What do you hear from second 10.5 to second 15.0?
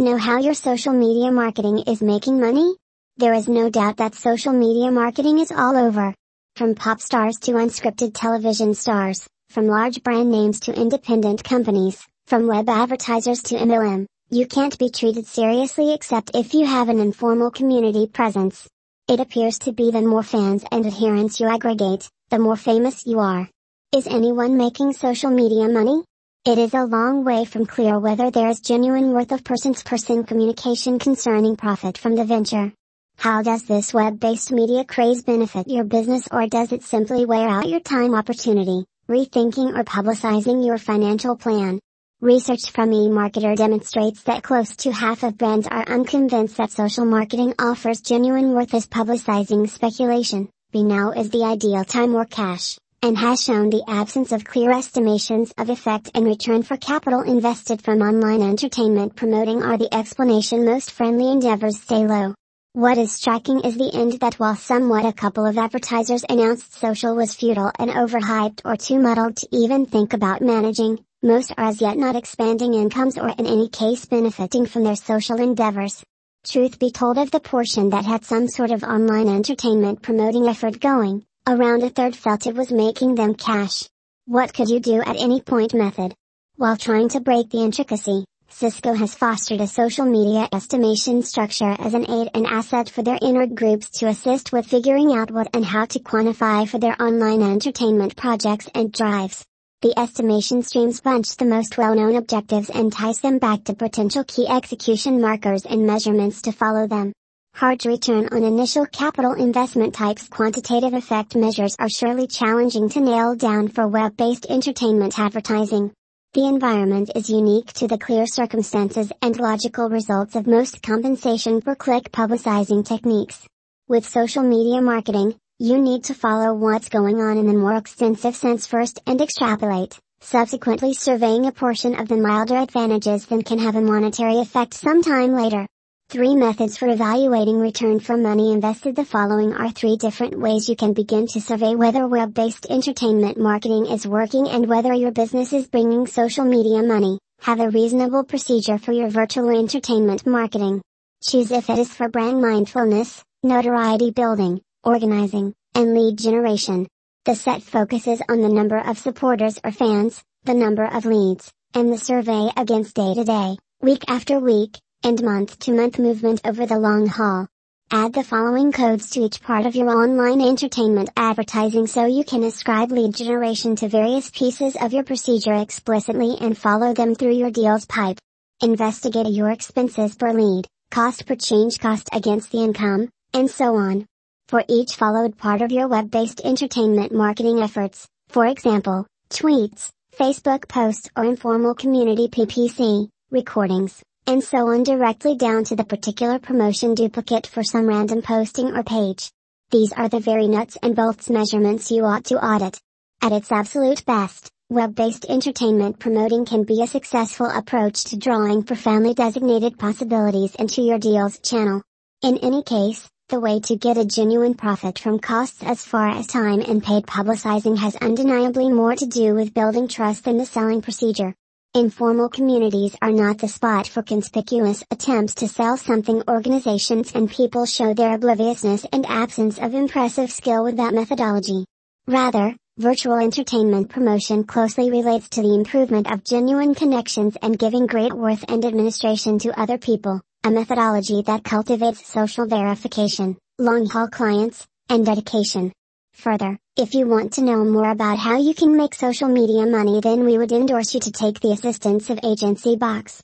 to independent companies, from web advertisers to MLM, you can't be